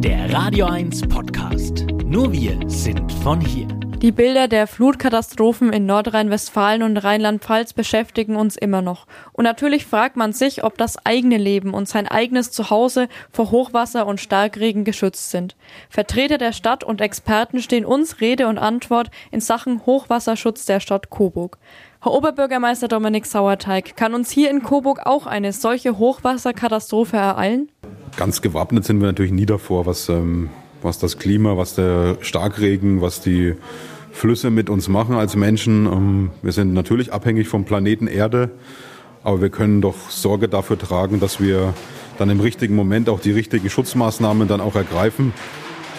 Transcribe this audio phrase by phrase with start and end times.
[0.00, 1.84] Der Radio 1 Podcast.
[2.04, 3.66] Nur wir sind von hier.
[4.00, 9.08] Die Bilder der Flutkatastrophen in Nordrhein-Westfalen und Rheinland-Pfalz beschäftigen uns immer noch.
[9.32, 14.06] Und natürlich fragt man sich, ob das eigene Leben und sein eigenes Zuhause vor Hochwasser
[14.06, 15.56] und Starkregen geschützt sind.
[15.90, 21.10] Vertreter der Stadt und Experten stehen uns Rede und Antwort in Sachen Hochwasserschutz der Stadt
[21.10, 21.58] Coburg.
[22.00, 27.68] Herr Oberbürgermeister Dominik Sauerteig, kann uns hier in Coburg auch eine solche Hochwasserkatastrophe ereilen?
[28.18, 30.50] Ganz gewappnet sind wir natürlich nie davor, was ähm
[30.82, 33.54] was das Klima, was der Starkregen, was die
[34.12, 35.86] Flüsse mit uns machen als Menschen.
[35.86, 38.50] Ähm, wir sind natürlich abhängig vom Planeten Erde,
[39.22, 41.74] aber wir können doch Sorge dafür tragen, dass wir
[42.18, 45.32] dann im richtigen Moment auch die richtigen Schutzmaßnahmen dann auch ergreifen.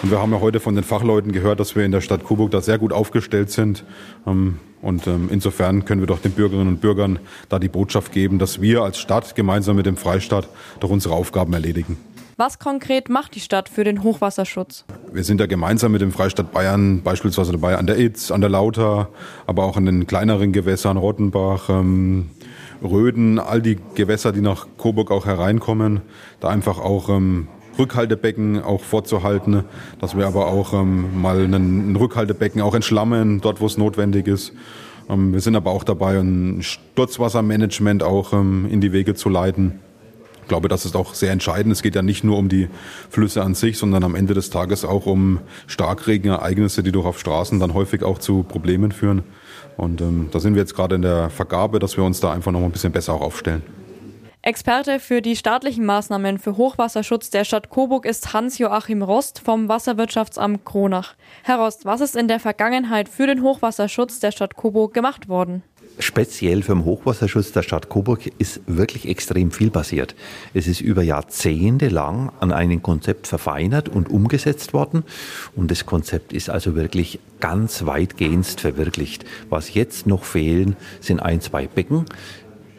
[0.02, 2.50] Und wir haben ja heute von den Fachleuten gehört, dass wir in der Stadt Coburg
[2.50, 3.84] da sehr gut aufgestellt sind.
[4.26, 7.18] Ähm, und ähm, insofern können wir doch den Bürgerinnen und Bürgern
[7.50, 10.48] da die Botschaft geben, dass wir als Stadt gemeinsam mit dem Freistaat
[10.80, 11.98] doch unsere Aufgaben erledigen.
[12.40, 14.86] Was konkret macht die Stadt für den Hochwasserschutz?
[15.12, 18.48] Wir sind ja gemeinsam mit dem Freistaat Bayern beispielsweise dabei an der Itz, an der
[18.48, 19.10] Lauter,
[19.46, 22.30] aber auch an den kleineren Gewässern Rottenbach, ähm,
[22.82, 26.00] Röden, all die Gewässer, die nach Coburg auch hereinkommen,
[26.40, 27.46] da einfach auch ähm,
[27.78, 29.64] Rückhaltebecken auch vorzuhalten,
[30.00, 34.54] dass wir aber auch ähm, mal ein Rückhaltebecken auch entschlammen, dort wo es notwendig ist.
[35.10, 39.80] Ähm, wir sind aber auch dabei, ein Sturzwassermanagement auch ähm, in die Wege zu leiten
[40.50, 41.72] glaube, das ist auch sehr entscheidend.
[41.72, 42.68] Es geht ja nicht nur um die
[43.08, 47.58] Flüsse an sich, sondern am Ende des Tages auch um Starkregenereignisse, die doch auf Straßen
[47.58, 49.22] dann häufig auch zu Problemen führen.
[49.78, 52.52] Und ähm, da sind wir jetzt gerade in der Vergabe, dass wir uns da einfach
[52.52, 53.62] noch ein bisschen besser auch aufstellen.
[54.42, 60.64] Experte für die staatlichen Maßnahmen für Hochwasserschutz der Stadt Coburg ist Hans-Joachim Rost vom Wasserwirtschaftsamt
[60.64, 61.14] Kronach.
[61.44, 65.62] Herr Rost, was ist in der Vergangenheit für den Hochwasserschutz der Stadt Coburg gemacht worden?
[65.98, 70.14] Speziell für den Hochwasserschutz der Stadt Coburg ist wirklich extrem viel passiert.
[70.54, 75.04] Es ist über Jahrzehnte lang an einem Konzept verfeinert und umgesetzt worden
[75.56, 79.24] und das Konzept ist also wirklich ganz weitgehend verwirklicht.
[79.48, 82.06] Was jetzt noch fehlen, sind ein, zwei Becken.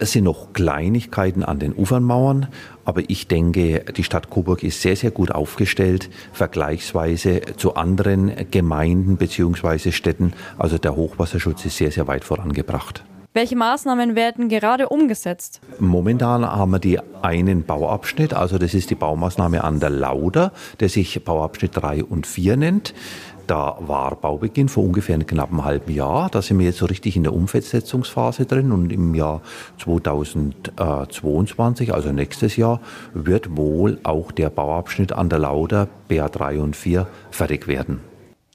[0.02, 2.48] Es sind noch Kleinigkeiten an den Ufernmauern,
[2.86, 9.18] aber ich denke, die Stadt Coburg ist sehr, sehr gut aufgestellt, vergleichsweise zu anderen Gemeinden
[9.18, 9.92] bzw.
[9.92, 10.34] Städten.
[10.58, 13.04] Also der Hochwasserschutz ist sehr, sehr weit vorangebracht.
[13.34, 15.62] Welche Maßnahmen werden gerade umgesetzt?
[15.80, 20.90] Momentan haben wir die einen Bauabschnitt, also das ist die Baumaßnahme an der Lauder, der
[20.90, 22.94] sich Bauabschnitt 3 und 4 nennt.
[23.48, 26.30] Da war Baubeginn vor ungefähr einem knappen halben Jahr.
[26.30, 29.42] Da sind wir jetzt so richtig in der Umsetzungsphase drin und im Jahr
[29.80, 32.82] 2022, also nächstes Jahr,
[33.14, 38.11] wird wohl auch der Bauabschnitt an der Lauder BA3 und 4 fertig werden.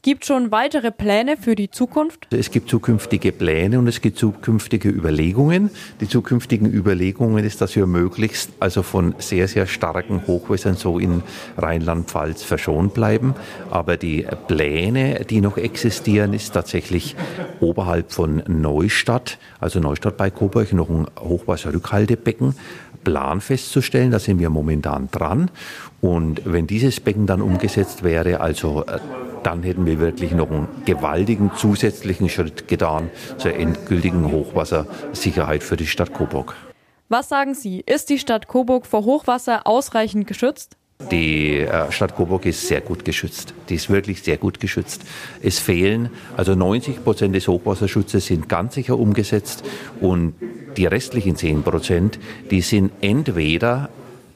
[0.07, 2.29] Gibt schon weitere Pläne für die Zukunft?
[2.31, 5.69] Es gibt zukünftige Pläne und es gibt zukünftige Überlegungen.
[6.01, 11.25] Die zukünftigen Überlegungen ist, dass wir möglichst also von sehr, sehr starken Hochwässern so in
[11.59, 13.35] Rheinland-Pfalz verschont bleiben.
[13.69, 17.17] Aber die Pläne, die noch existieren, ist tatsächlich
[17.59, 22.55] oberhalb von Neustadt, also Neustadt bei Coburg, noch ein Hochwasserrückhaltebecken
[23.07, 24.11] Plan festzustellen.
[24.11, 25.49] Da sind wir momentan dran.
[26.01, 28.99] Und wenn dieses Becken dann umgesetzt wäre, also äh,
[29.45, 35.87] dann hätten wir wirklich noch einen gewaltigen zusätzlichen Schritt getan zur endgültigen Hochwassersicherheit für die
[35.87, 36.57] Stadt Coburg.
[37.09, 40.77] Was sagen Sie, ist die Stadt Coburg vor Hochwasser ausreichend geschützt?
[41.13, 43.55] Die äh, Stadt Coburg ist sehr gut geschützt.
[43.69, 45.03] Die ist wirklich sehr gut geschützt.
[45.41, 49.63] Es fehlen, also 90 Prozent des Hochwasserschutzes sind ganz sicher umgesetzt
[50.01, 50.35] und
[50.77, 52.19] die restlichen 10 Prozent,
[52.51, 53.89] die sind entweder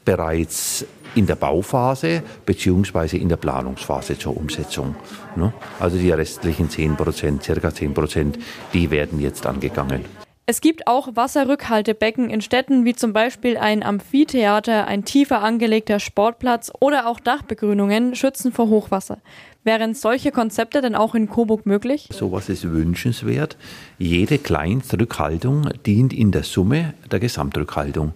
[0.05, 0.85] bereits
[1.15, 4.95] in der Bauphase beziehungsweise in der Planungsphase zur Umsetzung.
[5.35, 5.53] Ne?
[5.79, 8.39] Also die restlichen 10 Prozent, circa 10 Prozent,
[8.73, 10.05] die werden jetzt angegangen.
[10.47, 16.71] Es gibt auch Wasserrückhaltebecken in Städten wie zum Beispiel ein Amphitheater, ein tiefer angelegter Sportplatz
[16.79, 19.19] oder auch Dachbegrünungen schützen vor Hochwasser.
[19.63, 22.09] Wären solche Konzepte denn auch in Coburg möglich?
[22.11, 23.55] Sowas ist wünschenswert.
[23.99, 28.13] Jede Kleinstrückhaltung dient in der Summe der Gesamtrückhaltung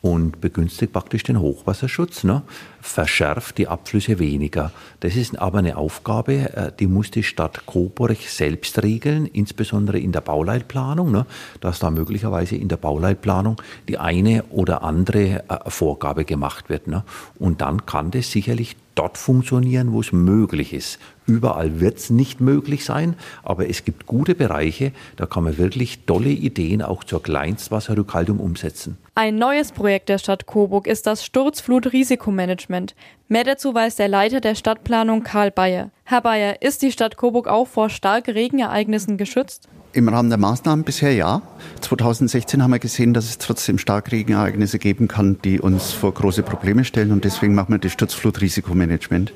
[0.00, 2.42] und begünstigt praktisch den Hochwasserschutz, ne?
[2.80, 4.70] verschärft die Abflüsse weniger.
[5.00, 10.12] Das ist aber eine Aufgabe, äh, die muss die Stadt Coburg selbst regeln, insbesondere in
[10.12, 11.26] der Bauleitplanung, ne?
[11.60, 16.86] dass da möglicherweise in der Bauleitplanung die eine oder andere äh, Vorgabe gemacht wird.
[16.86, 17.04] Ne?
[17.38, 20.98] Und dann kann das sicherlich dort funktionieren, wo es möglich ist.
[21.26, 26.04] Überall wird es nicht möglich sein, aber es gibt gute Bereiche, da kann man wirklich
[26.06, 28.98] tolle Ideen auch zur Kleinstwasserrückhaltung umsetzen.
[29.14, 32.94] Ein neues Projekt der Stadt Coburg ist das Sturzflut-Risikomanagement.
[33.28, 35.90] Mehr dazu weiß der Leiter der Stadtplanung Karl Bayer.
[36.04, 39.68] Herr Bayer, ist die Stadt Coburg auch vor starken Regenereignissen geschützt?
[39.98, 41.42] Im Rahmen der Maßnahmen bisher ja.
[41.80, 46.84] 2016 haben wir gesehen, dass es trotzdem Starkregenereignisse geben kann, die uns vor große Probleme
[46.84, 49.30] stellen und deswegen machen wir das Sturzflutrisikomanagement.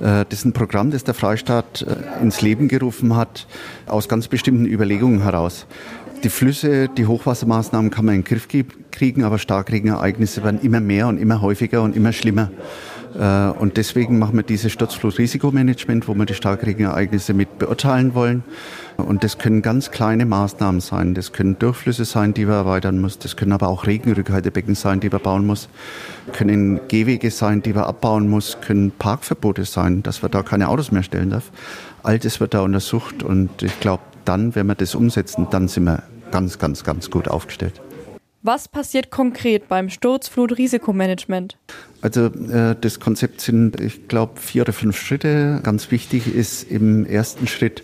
[0.00, 3.46] Äh, das ist ein Programm, das der Freistaat äh, ins Leben gerufen hat,
[3.86, 5.66] aus ganz bestimmten Überlegungen heraus.
[6.22, 8.48] Die Flüsse, die Hochwassermaßnahmen kann man in den Griff
[8.90, 12.50] kriegen, aber Starkregenereignisse werden immer mehr und immer häufiger und immer schlimmer.
[13.18, 18.44] Äh, und deswegen machen wir dieses Sturzflutrisikomanagement, wo wir die Starkregenereignisse mit beurteilen wollen.
[18.96, 21.14] Und das können ganz kleine Maßnahmen sein.
[21.14, 23.18] Das können Durchflüsse sein, die man erweitern muss.
[23.18, 25.68] Das können aber auch Regenrückhaltebecken sein, die man bauen muss.
[26.32, 28.58] Können Gehwege sein, die man abbauen muss.
[28.60, 31.50] Können Parkverbote sein, dass man da keine Autos mehr stellen darf.
[32.02, 33.22] All das wird da untersucht.
[33.22, 37.28] Und ich glaube, dann, wenn wir das umsetzen, dann sind wir ganz, ganz, ganz gut
[37.28, 37.80] aufgestellt.
[38.42, 41.56] Was passiert konkret beim Sturzflut-Risikomanagement?
[42.00, 45.60] Also äh, das Konzept sind, ich glaube, vier oder fünf Schritte.
[45.62, 47.82] Ganz wichtig ist im ersten Schritt,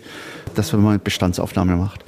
[0.55, 2.03] dass man mal eine Bestandsaufnahme macht.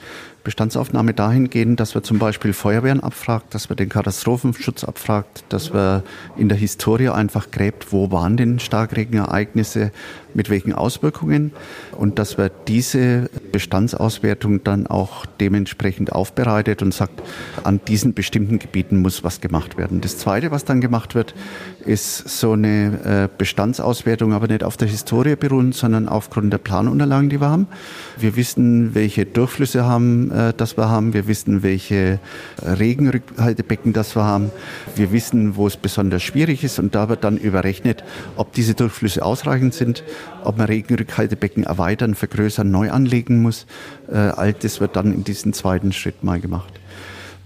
[0.46, 6.04] Bestandsaufnahme dahingehend, dass wir zum Beispiel Feuerwehren abfragt, dass wir den Katastrophenschutz abfragt, dass wir
[6.38, 9.92] in der Historie einfach gräbt, wo waren denn Starkregenereignisse,
[10.36, 11.52] mit welchen Auswirkungen
[11.94, 17.22] und dass wir diese Bestandsauswertung dann auch dementsprechend aufbereitet und sagt,
[17.64, 20.02] an diesen bestimmten Gebieten muss was gemacht werden.
[20.02, 21.34] Das Zweite, was dann gemacht wird,
[21.86, 27.30] ist so eine äh, Bestandsauswertung, aber nicht auf der Historie beruhen, sondern aufgrund der Planunterlagen,
[27.30, 27.68] die wir haben.
[28.18, 31.14] Wir wissen, welche Durchflüsse haben, äh, das wir haben.
[31.14, 32.20] Wir wissen, welche
[32.62, 34.52] Regenrückhaltebecken das wir haben.
[34.96, 38.04] Wir wissen, wo es besonders schwierig ist und da wird dann überrechnet,
[38.36, 40.04] ob diese Durchflüsse ausreichend sind
[40.46, 43.66] ob man Regenrückhaltebecken erweitern, vergrößern, neu anlegen muss.
[44.12, 46.74] Äh, all das wird dann in diesem zweiten Schritt mal gemacht.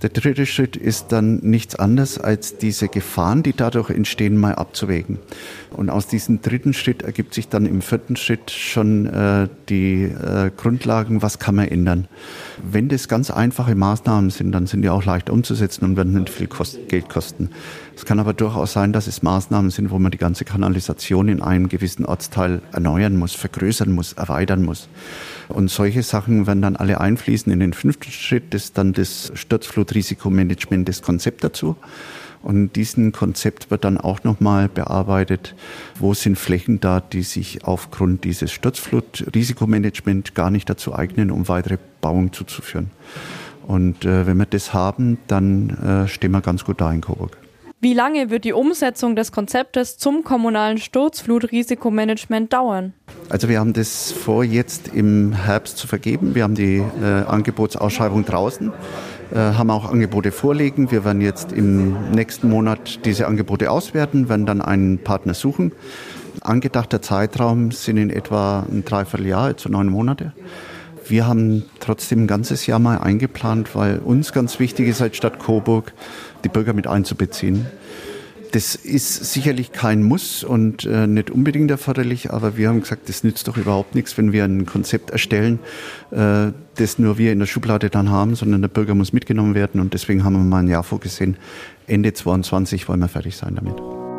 [0.01, 5.19] Der dritte Schritt ist dann nichts anderes, als diese Gefahren, die dadurch entstehen, mal abzuwägen.
[5.71, 10.51] Und aus diesem dritten Schritt ergibt sich dann im vierten Schritt schon äh, die äh,
[10.55, 12.07] Grundlagen, was kann man ändern.
[12.63, 16.29] Wenn das ganz einfache Maßnahmen sind, dann sind die auch leicht umzusetzen und werden nicht
[16.29, 17.49] viel Kost Geld kosten.
[17.95, 21.41] Es kann aber durchaus sein, dass es Maßnahmen sind, wo man die ganze Kanalisation in
[21.41, 24.87] einem gewissen Ortsteil erneuern muss, vergrößern muss, erweitern muss.
[25.49, 29.31] Und solche Sachen werden dann alle einfließen in den fünften Schritt, das ist dann das
[29.89, 31.75] Sturzflutrisikomanagement, das Konzept dazu.
[32.41, 35.55] Und in diesem Konzept wird dann auch nochmal bearbeitet,
[35.99, 41.77] wo sind Flächen da, die sich aufgrund dieses Sturzflutrisikomanagement gar nicht dazu eignen, um weitere
[41.99, 42.91] Bauungen zuzuführen.
[43.67, 47.37] Und äh, wenn wir das haben, dann äh, stehen wir ganz gut da in Coburg.
[47.81, 52.91] Wie lange wird die Umsetzung des Konzeptes zum kommunalen Sturzflutrisikomanagement dauern?
[53.29, 56.35] Also wir haben das vor, jetzt im Herbst zu vergeben.
[56.35, 58.73] Wir haben die äh, Angebotsausschreibung draußen,
[59.33, 60.91] haben auch Angebote vorlegen.
[60.91, 65.71] Wir werden jetzt im nächsten Monat diese Angebote auswerten, werden dann einen Partner suchen.
[66.41, 70.33] Angedachter Zeitraum sind in etwa ein Dreivierteljahr, also neun Monate.
[71.07, 75.39] Wir haben trotzdem ein ganzes Jahr mal eingeplant, weil uns ganz wichtig ist als Stadt
[75.39, 75.93] Coburg,
[76.43, 77.65] die Bürger mit einzubeziehen.
[78.51, 83.23] Das ist sicherlich kein Muss und äh, nicht unbedingt erforderlich, aber wir haben gesagt, das
[83.23, 85.59] nützt doch überhaupt nichts, wenn wir ein Konzept erstellen,
[86.09, 89.79] äh, das nur wir in der Schublade dann haben, sondern der Bürger muss mitgenommen werden
[89.79, 91.37] und deswegen haben wir mal ein Jahr vorgesehen.
[91.85, 93.98] Ende 22 wollen wir fertig sein damit.